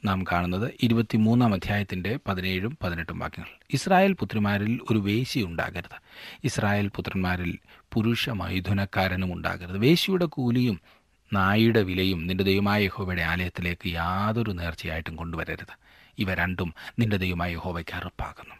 [0.05, 3.49] നാം കാണുന്നത് ഇരുപത്തിമൂന്നാം അധ്യായത്തിന്റെ പതിനേഴും പതിനെട്ടും വാക്യങ്ങൾ.
[3.73, 6.01] ഇസ്രായേൽ പുത്രിമാരിൽ ഒരു വേശി ഉണ്ടാകരുത്.
[6.43, 7.57] ഇസ്രായേൽ പുത്രന്മാരിൽ
[7.93, 9.77] പുരുഷ മൈഥുനക്കാരനും ഉണ്ടാകരുത്.
[9.77, 10.81] വേശിയുടെ കൂലിയും
[11.33, 15.77] നായുടെ വിലയും നിന്റെ ദൈവമായ യഹോവയുടെ ആലയത്തിലേക്ക് യാതൊരു നേർച്ചയായിട്ടും കൊണ്ടുവരരുത്.
[16.19, 18.55] ഇവ രണ്ടും നിന്റെ ദൈവമായ യഹോവയ്ക്ക് അറുപ്പാകുന്നു.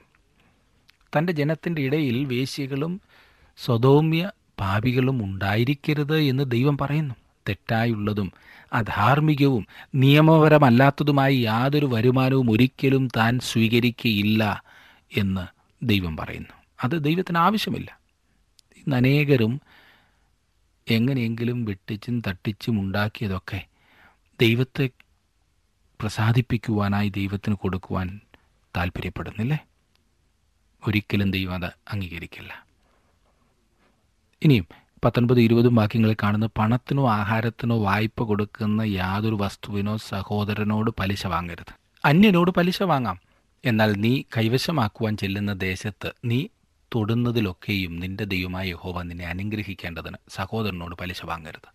[1.17, 3.01] തന്റെ ജനത്തിന്റെ ഇടയിൽ വേശികളും
[3.57, 7.15] സ്വതോമ്യ പാപികളും ഉണ്ടായിരിക്കരുത് എന്ന് ദൈവം പറയുന്നു.
[7.47, 8.31] തെറ്റായുള്ളതും
[8.73, 14.63] അധാർമികവും നിയമപരമല്ലാത്തതുമായി യാതൊരു വരുമാനവും ഒരിക്കലും താൻ സ്വീകരിക്കുകയില്ല
[15.17, 15.47] എന്ന്
[15.85, 16.53] ദൈവം പറയുന്നു.
[16.83, 17.99] അത് ദൈവത്തിന് ആവശ്യമില്ല.
[18.77, 19.61] ഇന്ന് അനേകരും
[20.89, 23.65] എങ്ങനെയെങ്കിലും വെട്ടിച്ചും തട്ടിച്ചും ഉണ്ടാക്കിയതൊക്കെ
[24.41, 24.89] ദൈവത്തെ
[26.01, 28.19] പ്രസാദിപ്പിക്കുവാനായി ദൈവത്തിന് കൊടുക്കുവാൻ
[28.77, 29.57] താല്പര്യപ്പെടുന്നില്ലേ?
[30.87, 32.65] ഒരിക്കലും ദൈവം അത് അംഗീകരിക്കില്ല.
[34.43, 34.67] ഇനിയും
[35.03, 41.73] പത്തൊൻപത് ഇരുപതും വാക്യങ്ങളിൽ കാണുന്ന പണത്തിനോ ആഹാരത്തിനോ വായ്പ കൊടുക്കുന്ന യാതൊരു വസ്തുവിനോ സഹോദരനോട് പലിശ വാങ്ങരുത്.
[42.05, 43.19] അന്യനോട് പലിശ വാങ്ങാം.
[43.65, 46.47] എന്നാൽ നീ കൈവശമാക്കുവാൻ ചെല്ലുന്ന ദേശത്ത് നീ
[46.95, 51.73] തൊടുന്നതിലൊക്കെയും നിന്റെ ദൈവമായ യഹോവ നിന്നെ അനുഗ്രഹിക്കേണ്ടതിന് സഹോദരനോട് പലിശ വാങ്ങരുത്.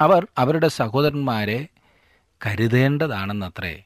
[0.00, 1.68] അവർ അവരുടെ സഹോദരന്മാരെ
[2.46, 3.82] കരുതേണ്ടതാണെന്നത്രേ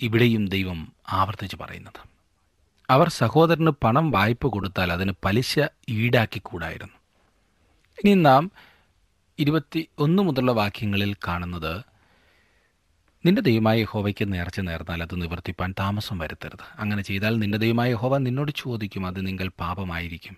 [0.00, 2.08] ഇവിടെയും ദൈവം ആവർത്തിച്ച് പറയുന്നത്.
[2.90, 5.58] അവർ സഹോദരന് പണം വായ്പ കൊടുത്താൽ അതിന് പലിശ
[5.88, 7.01] ഈടാക്കിക്കൂടായിരുന്നു.
[7.98, 8.50] ഇനി നാം
[9.38, 11.84] ഇരുപത്തി ഒന്ന് മുതലുള്ള വാക്യങ്ങളിൽ കാണുന്നത്
[13.24, 16.64] നിന്റെ ദൈവമായ യഹോവയ്ക്ക് നേർച്ച നേർന്നാൽ അത് നിവർത്തിപ്പാൻ താമസം വരുത്തരുത്.
[16.74, 20.36] അങ്ങനെ ചെയ്താൽ നിന്റെ ദൈവമായ യഹോവ നിന്നോട് ചോദിക്കും അത് നിങ്ങൾ പാപമായിരിക്കും.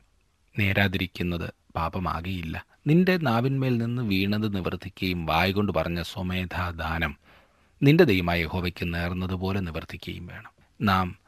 [0.59, 7.17] നേരാതിരിക്കുന്നത് പാപമാകിയില്ല നിന്റെ നാവിന്മേൽ നിന്ന് വീണത് നിവർത്തിക്കുകയും വായുകൊണ്ട് പറഞ്ഞ സ്വമേധാദാനം
[7.83, 10.53] നിന്റെ ദൈവമായ യഹോവയ്ക്ക് നേർന്നതുപോലെ നിവർത്തിക്കുകയും വേണം.
[10.81, 11.19] നാം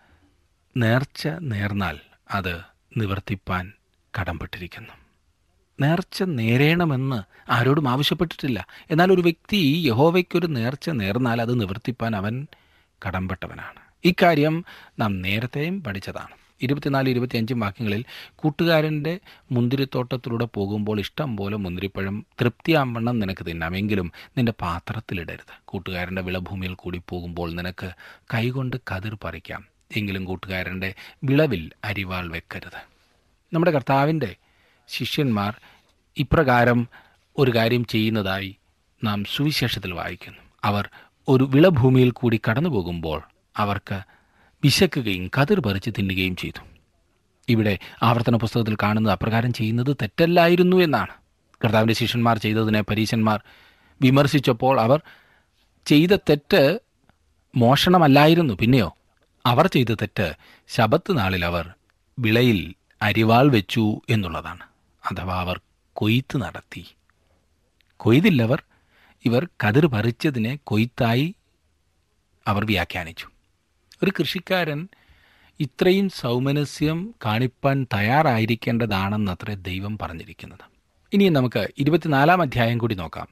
[0.77, 1.97] നേർച്ച നേർന്നാൽ
[2.31, 2.55] അത്
[2.97, 3.73] നിവർത്തിപ്പാൻ
[4.15, 4.95] കടംപെട്ടിരിക്കുന്നു
[5.81, 8.67] നേർച്ച നേരേണമെന്ന് ആരോടും ആവശ്യപ്പെട്ടിട്ടില്ല.
[8.91, 12.47] എന്നാൽ ഒരു വ്യക്തി യഹോവയ്ക്കൊരു നേർച്ച നേർന്നാൽ അത് നിവർത്തിപ്പാൻ അവൻ
[13.07, 14.65] കടംപെട്ടവനാണ് ഇക്കാര്യം
[14.99, 16.47] നാം നേരത്തെയും പഠിച്ചതാണ്.
[16.63, 18.05] ഇരുപത്തിനാല് ഇരുപത്തിയഞ്ചും വാക്യങ്ങളിൽ
[18.37, 19.19] കൂട്ടുകാരന്റെ
[19.53, 25.61] മുന്തിരിത്തോട്ടത്തിലൂടെ പോകുമ്പോൾ ഇഷ്ടം പോലെ മുന്തിരിപ്പഴം തൃപ്തിയാവണ്ണം നിനക്ക് തിന്നാമെങ്കിലും നിന്റെ പാത്രത്തിലിടരുത്.
[25.65, 27.91] കൂട്ടുകാരന്റെ വിളഭൂമിയിൽ കൂടി പോകുമ്പോൾ നിനക്ക്
[28.35, 29.65] കൈകൊണ്ട് കതിർ പറിക്കാം.
[29.97, 32.87] എങ്കിലും കൂട്ടുകാരന്റെ വിളവിൽ അരിവാൾ വെക്കരുത്.
[33.53, 34.37] നമ്മുടെ കർത്താവിന്റെ
[34.89, 35.61] ശിഷ്യന്മാർ
[36.19, 36.89] ഇപ്രകാരം
[37.39, 38.57] ഒരു കാര്യം ചെയ്യുന്നതായി
[39.05, 40.39] നാം സുവിശേഷത്തിൽ വായിക്കുന്നു.
[40.65, 40.89] അവർ
[41.29, 43.23] ഒരു വിളഭൂമിയിൽ കൂടി കടന്നു പോകുമ്പോൾ
[43.57, 44.01] അവർക്ക്
[44.65, 46.65] വിശക്കുകയും കതിർ പറിച്ച് തിന്നുകയും ചെയ്തു.
[47.49, 51.13] ഇവിടെ ആവർത്തന പുസ്തകത്തിൽ കാണുന്നത് അപ്രകാരം ചെയ്യുന്നത് തെറ്റല്ലായിരുന്നു എന്നാണ്.
[51.65, 53.41] കർത്താവിന്റെ ശിഷ്യന്മാർ ചെയ്തതിനെ പരീശന്മാർ
[54.03, 55.03] വിമർശിച്ചപ്പോൾ അവർ
[55.87, 56.81] ചെയ്ത തെറ്റ്
[57.57, 58.55] മോഷണമല്ലായിരുന്നു.
[58.55, 58.97] പിന്നെയോ
[59.47, 60.35] അവർ ചെയ്ത തെറ്റ്
[60.69, 61.75] ശബത്ത് നാളിൽ അവർ
[62.19, 64.76] വിളയിൽ അരിവാൾ വെച്ചു എന്നുള്ളതാണ്.
[65.11, 65.61] അഥവാ അവർ
[65.93, 66.87] കൊയ്ത്ത് നടത്തി.
[67.97, 68.63] കൊയ്തില്ലവർ
[69.25, 71.35] ഇവർ കതിർ പറിച്ചതിനെ കൊയ്ത്തായി
[72.47, 73.27] അവർ വ്യാഖ്യാനിച്ചു.
[74.03, 74.89] ഒരു കൃഷിക്കാരൻ
[75.61, 80.59] ഇത്രയും സൗമനസ്യം കാണിപ്പാൻ തയ്യാറായിരിക്കേണ്ടതാണെന്നത്രേ ദൈവം പറഞ്ഞിരിക്കുന്നത്.
[81.13, 83.29] ഇനി നമുക്ക് ഇരുപത്തിനാലാം അധ്യായം കൂടി നോക്കാം.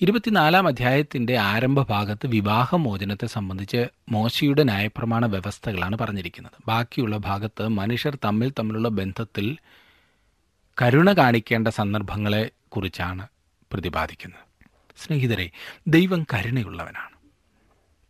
[0.00, 6.52] ഇരുപത്തിനാലാം അധ്യായത്തിന്റെ ആരംഭ ഭാഗത്ത് വിവാഹമോചനത്തെ സംബന്ധിച്ച് മോശയുടെ ന്യായപ്രമാണ വ്യവസ്ഥകളാണ് പറഞ്ഞിരിക്കുന്നത്.
[6.66, 9.56] ബാക്കിയുള്ള ഭാഗത്ത് മനുഷ്യർ തമ്മിൽ തമ്മിലുള്ള ബന്ധത്തിൽ
[10.82, 13.26] കരുണ കാണിക്കേണ്ട സന്ദർഭങ്ങളെ കുറിച്ചാണ്
[13.72, 14.40] പ്രതിപാദിക്കുന്നത്.
[14.96, 15.50] സ്നേഹിതരെ
[15.86, 17.16] ദൈവം കരുണയുള്ളവനാണ്.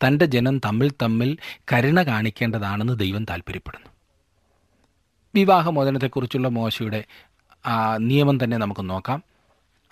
[0.06, 1.38] തന്റെ ജനം തമ്മിൽ തമ്മിൽ
[1.72, 3.90] കരുണ കാണിക്കേണ്ടതാണെന്ന് ദൈവം താല്പര്യപ്പെടുന്നു
[5.34, 7.04] വിവാഹമോചനത്തെക്കുറിച്ചുള്ള മോശയുടെ
[7.96, 9.22] നിയമം തന്നെ നമുക്ക് നോക്കാം.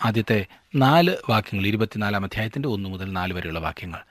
[0.05, 4.01] ആദ്യത്തെ നാല് വാക്യങ്ങൾ ഇരുപത്തിനാലാം അധ്യായത്തിന്റെ ഒന്ന് മുതൽ നാല് വരെയുള്ള വാക്യങ്ങൾ.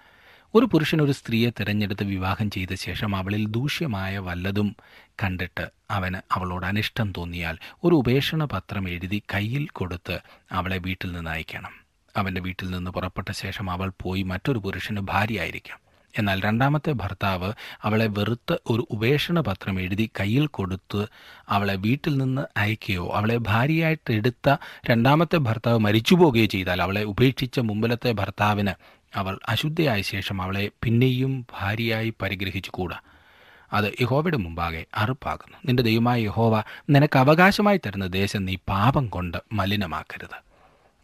[0.54, 4.76] ഒരു പുരുഷൻ ഒരു സ്ത്രീയെ തിരഞ്ഞെടുത്ത് വിവാഹം ചെയ്ത ശേഷം അവളിൽ ദൂഷ്യമായ വല്ലതും
[5.22, 10.16] കണ്ടിട്ട് അവന് അവളോട് അനിഷ്ടം തോന്നിയാൽ ഒരു ഉപേക്ഷണ പത്രം എഴുതി കയ്യിൽ കൊടുത്ത്
[10.52, 11.74] അവളെ വീട്ടിൽ നിന്ന് അയക്കണം.
[12.16, 15.78] അവന്റെ വീട്ടിൽ നിന്ന് പുറപ്പെട്ട ശേഷം അവൾ പോയി മറ്റൊരു പുരുഷന് ഭാര്യയായിരിക്കാം.
[16.14, 21.06] എന്നാൽ രണ്ടാമത്തെ ഭർത്താവ് അവളെ വെറുത്ത് ഒരു ഉപേക്ഷണ പത്രം എഴുതി കയ്യിൽ കൊടുത്ത്
[21.48, 24.56] അവളെ വീട്ടിൽ നിന്ന് അയക്കുകയോ അവളെ ഭാര്യയായിട്ട് എടുത്ത
[24.90, 28.74] രണ്ടാമത്തെ ഭർത്താവ് മരിച്ചു പോവുകയോ ചെയ്താൽ അവളെ ഉപേക്ഷിച്ച മുമ്പിലത്തെ ഭർത്താവിന്
[29.14, 33.00] അവൾ അശുദ്ധയായ ശേഷം അവളെ പിന്നെയും ഭാര്യയായി പരിഗ്രഹിച്ചുകൂടാ.
[33.72, 35.58] അത് യഹോവയുടെ മുമ്പാകെ അറുപ്പാകുന്നു.
[35.64, 40.50] നിന്റെ ദൈവമായ യഹോവ നിനക്ക് അവകാശമായി തരുന്ന ദേശം നീ പാപം കൊണ്ട് മലിനമാക്കരുത്.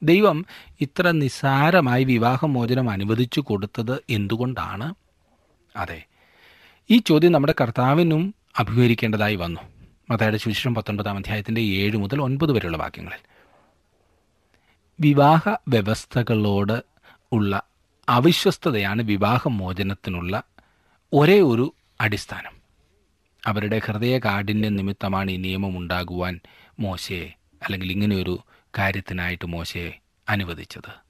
[0.03, 0.47] ദൈവം
[0.81, 4.95] ഇത്ര നിസ്സാരമായി വിവാഹമോചനം അനുവദിച്ചു കൊടുത്തത് എന്തുകൊണ്ടാണ്?
[5.77, 6.05] അതെ
[6.91, 9.61] ഈ ചോദ്യം നമ്മുടെ കർത്താവിനും അഭിമുഖീകരിക്കേണ്ടതായി വന്നു.
[10.11, 13.19] മതയുടെ സുവിശേഷം പത്തൊൻപതാം അധ്യായത്തിന്റെ ഏഴ് മുതൽ ഒൻപത് വരെയുള്ള വാക്യങ്ങളിൽ.
[15.01, 16.83] വിവാഹ വ്യവസ്ഥകളോട്
[17.33, 17.63] ഉള്ള
[18.09, 20.43] അവിശ്വസ്തതയാണ് വിവാഹമോചനത്തിനുള്ള
[21.13, 22.53] ഒരേ ഒരു അടിസ്ഥാനം.
[23.47, 26.41] അവരുടെ ഹൃദയ കാഠിന്യ നിമിത്തമാണ് ഈ നിയമം ഉണ്ടാകുവാൻ
[26.81, 28.39] മോശയെ അല്ലെങ്കിൽ ഇങ്ങനെയൊരു
[28.79, 31.07] കാര്യത്തിനായിട്ട് മോശയെ അനുവദിച്ചത്.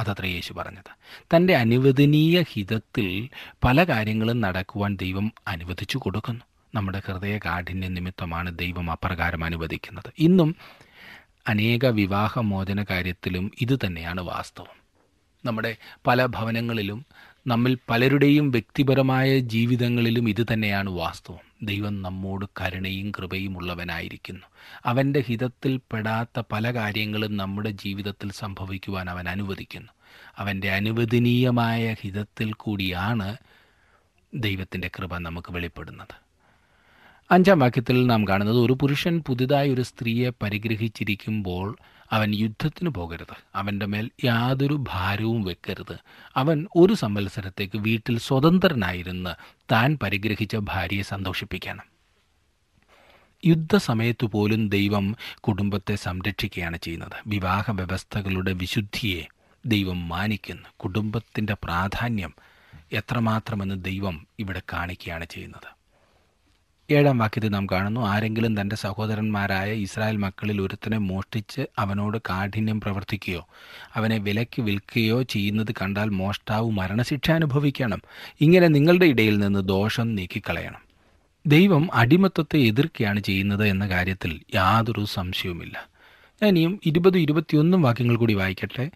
[0.00, 0.96] അതത്ര യേശു പറഞ്ഞത്.
[1.36, 3.28] തന്റെ അനുവദനീയ ഹിതത്തിൽ
[3.64, 6.44] പല കാര്യങ്ങളും നടക്കുവാൻ ദൈവം അനുവദിച്ചു കൊടുക്കുന്നു.
[6.74, 10.12] നമ്മുടെ ഹൃദയ കാഠിന്യ നിമിത്തമാണ് ദൈവം അപ്രകാരം അനുവദിക്കുന്നത്.
[10.18, 10.56] ഇന്നും
[11.46, 14.83] അനേക വിവാഹമോചന കാര്യത്തിലും ഇതുതന്നെയാണ് വാസ്തവം.
[15.44, 15.76] നമ്മുടെ
[16.06, 17.06] പല ഭവനങ്ങളിലും
[17.46, 21.38] നമ്മിൽ പലരുടെയും വ്യക്തിപരമായ ജീവിതങ്ങളിലും ഇത് തന്നെയാണ് വാസ്തവം.
[21.62, 24.46] ദൈവം നമ്മോട് കരുണയും കൃപയും ഉള്ളവനായിരിക്കുന്നു.
[24.86, 29.92] അവന്റെ ഹിതത്തിൽ പെടാത്ത പല കാര്യങ്ങളും നമ്മുടെ ജീവിതത്തിൽ സംഭവിക്കുവാൻ അവൻ അനുവദിക്കുന്നു.
[30.38, 33.36] അവന്റെ അനുവദനീയമായ ഹിതത്തിൽ കൂടിയാണ്
[34.34, 36.24] ദൈവത്തിന്റെ കൃപ നമുക്ക് വെളിപ്പെടുന്നത്.
[37.30, 41.76] അഞ്ചാം വാക്യത്തിൽ നാം കാണുന്നത് ഒരു പുരുഷൻ പുതുതായി ഒരു സ്ത്രീയെ പരിഗ്രഹിച്ചിരിക്കുമ്പോൾ
[42.12, 43.36] അവൻ യുദ്ധത്തിന് പോകരുത്.
[43.54, 45.96] അവന്റെ മേൽ യാതൊരു ഭാരവും വെക്കരുത്.
[46.36, 49.30] അവൻ ഒരു സംവത്സരത്തേക്ക് വീട്ടിൽ സ്വതന്ത്രനായിരുന്ന്
[49.72, 51.94] താൻ പരിഗ്രഹിച്ച ഭാര്യയെ സന്തോഷിപ്പിക്കണം.
[53.46, 57.16] യുദ്ധസമയത്തു പോലും ദൈവം കുടുംബത്തെ സംരക്ഷിക്കുകയാണ് ചെയ്യുന്നത്.
[57.26, 59.22] വിവാഹ വ്യവസ്ഥകളുടെ വിശുദ്ധിയെ
[59.66, 60.68] ദൈവം മാനിക്കുന്നു.
[60.76, 62.34] കുടുംബത്തിന്റെ പ്രാധാന്യം
[62.92, 65.83] എത്രമാത്രമെന്ന് ദൈവം ഇവിടെ കാണിക്കുകയാണ് ചെയ്യുന്നത്.
[66.90, 73.46] ഏഴാം വാക്യത്തിൽ നാം കാണുന്നു ആരെങ്കിലും തന്റെ സഹോദരന്മാരായ ഇസ്രായേൽ മക്കളിൽ ഒരുത്തനെ മോഷ്ടിച്ച് അവനോട് കാഠിന്യം പ്രവർത്തിക്കുകയോ
[73.94, 78.02] അവനെ വിലയ്ക്ക് വിൽക്കുകയോ ചെയ്യുന്നത് കണ്ടാൽ മോഷ്ടാവ് മരണശിക്ഷ അനുഭവിക്കണം.
[78.40, 80.80] ഇങ്ങനെ നിങ്ങളുടെ ഇടയിൽ നിന്ന് ദോഷം നീക്കിക്കളയണം.
[81.46, 85.88] ദൈവം അടിമത്വത്തെ എതിർക്കുകയാണ് ചെയ്യുന്നത് എന്ന കാര്യത്തിൽ യാതൊരു സംശയവുമില്ല.
[86.42, 88.90] ഞാൻ ഇനിയും ഇരുപത് ഇരുപത്തിയൊന്നും വാക്യങ്ങൾ കൂടി വായിക്കട്ടെ.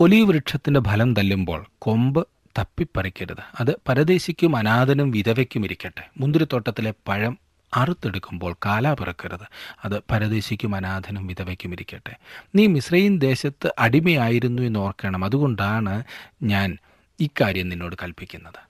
[0.00, 3.42] ഒലീവ് വൃക്ഷത്തിന്റെ ഫലം തല്ലുമ്പോൾ കൊമ്പ് തപ്പിപ്പറിക്കരുത്.
[3.60, 6.08] അത് പരദേശിക്കും അനാഥനും വിധവയ്ക്കും ഇരിക്കട്ടെ.
[6.18, 7.38] മുന്തിരിത്തോട്ടത്തിലെ പഴം
[7.74, 9.46] അറുത്തെടുക്കുമ്പോൾ കാലാ പിറക്കരുത്.
[9.84, 12.16] അത് പരദേശിക്കും അനാഥനും വിധവയ്ക്കും ഇരിക്കട്ടെ.
[12.54, 15.24] നീ മിശ്രയിൻ ദേശത്ത് അടിമയായിരുന്നു എന്ന് ഓർക്കണം.
[15.24, 16.04] അതുകൊണ്ടാണ്
[16.42, 16.78] ഞാൻ
[17.20, 18.60] ഇക്കാര്യം നിന്നോട് കൽപ്പിക്കുന്നത്.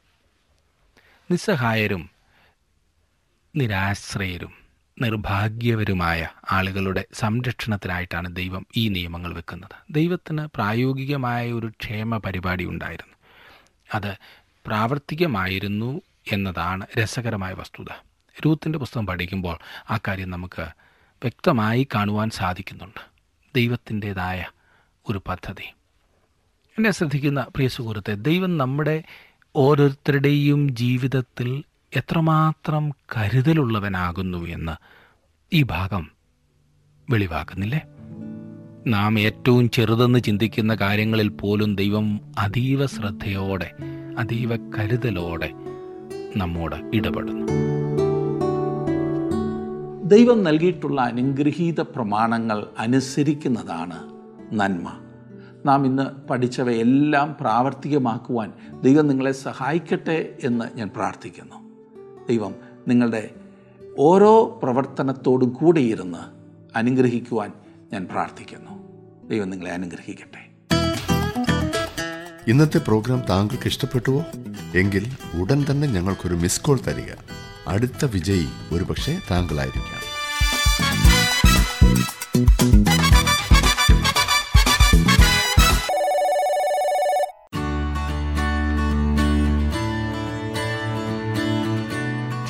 [1.31, 2.11] നിസ്സഹായരും
[3.57, 4.53] നിരാശ്രയരും
[5.03, 9.70] നിർഭാഗ്യവരുമായ ആളുകളുടെ സംരക്ഷണത്തിനായിട്ടാണ് ദൈവം ഈ നിയമങ്ങൾ വെക്കുന്നത്.
[9.90, 13.15] ദൈവത്തിന് പ്രായോഗികമായ ഒരു ക്ഷേമ പരിപാടി ഉണ്ടായിരുന്നു.
[13.94, 14.16] അത്
[14.66, 16.01] പ്രാവർത്തികമായിരുന്നു
[16.33, 17.87] എന്നതാണ് രസകരമായ വസ്തുത.
[18.46, 19.59] രൂത്തിന്റെ പുസ്തകം പഠിക്കുമ്പോൾ
[19.90, 20.62] ആ കാര്യം നമുക്ക്
[21.22, 23.01] വ്യക്തമായി കാണുവാൻ സാധിക്കുന്നുണ്ട്.
[23.55, 24.44] ദൈവത്തിന്റെതായ
[25.09, 25.72] ഒരു പദ്ധതി.
[26.79, 29.05] എന്നെ ശ്രദ്ധിക്കുന്ന പ്രിയ സുഹൃത്തെ ദൈവം നമ്മുടെ
[29.57, 31.64] ഓരോരുത്തരുടെയും ജീവിതത്തിൽ
[31.96, 34.77] എത്രമാത്രം കരുതലുള്ളവനാകുന്നു എന്ന്
[35.53, 36.11] ഈ ഭാഗം
[37.11, 37.81] വെളിവാക്കുന്നില്ലേ?
[38.87, 43.70] നാം ഏറ്റവും ചെറുതെന്ന് ചിന്തിക്കുന്ന കാര്യങ്ങളിൽ പോലും ദൈവം അതീവ ശ്രദ്ധയോടെ
[44.18, 45.51] അതീവ കരുതലോടെ
[46.37, 47.46] നമ്മോട് ഇടപെടുന്നു.
[50.05, 54.11] ദൈവം നൽകിയിട്ടുള്ള അനുഗ്രഹീത പ്രമാണങ്ങൾ അനുസരിക്കുന്നതാണ്
[54.53, 54.92] നന്മ.
[55.66, 61.55] നാം ഇന്ന് പഠിച്ചവയെല്ലാം പ്രാവർത്തികമാക്കുവാൻ ദൈവം നിങ്ങളെ സഹായിക്കട്ടെ എന്ന് ഞാൻ പ്രാർത്ഥിക്കുന്നു.
[62.29, 62.55] ദൈവം
[62.88, 63.31] നിങ്ങളുടെ
[63.99, 66.18] ഓരോ പ്രവർത്തനത്തോടും കൂടെ ഇരുന്ന്
[66.79, 67.53] അനുഗ്രഹിക്കുവാൻ
[67.92, 68.76] ഞാൻ പ്രാർത്ഥിക്കുന്നു.
[69.31, 70.43] ദൈവം നിങ്ങളെ അനുഗ്രഹിക്കട്ടെ.
[72.51, 74.25] ഇന്നത്തെ പ്രോഗ്രാം താങ്കൾക്ക് ഇഷ്ടപ്പെട്ടുവോ?
[74.75, 77.12] എങ്കിൽ ഉടൻ തന്നെ ഞങ്ങൾക്കൊരു മിസ് കോൾ തരിക.
[77.69, 80.07] അടുത്ത വിജയി ഒരുപക്ഷെ താങ്കളായിരിക്കാം.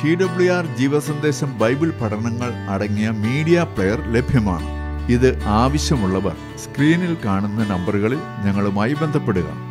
[0.03, 4.76] ടി ഡബ്ല്യു ആർ ജീവസന്ദേശം ബൈബിൾ പഠനങ്ങൾ അടങ്ങിയ മീഡിയ പ്ലെയർ ലഭ്യമാണ്.
[5.09, 9.66] ഇത് ആവശ്യമുള്ളവർ സ്ക്രീനിൽ കാണുന്ന നമ്പറുകളിൽ ഞങ്ങളുമായി ബന്ധപ്പെടുക.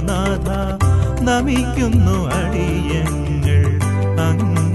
[0.00, 0.48] നാഥ
[1.22, 3.62] നമിക്കുന്നു അടിയങ്ങൾ
[4.18, 4.65] അങ്ങേയെന്നും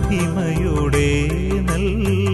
[0.00, 1.06] മഹിമയുടെ
[1.68, 2.27] നെൽവിൺകൂടാരത്തെ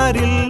[0.00, 0.49] யாரில்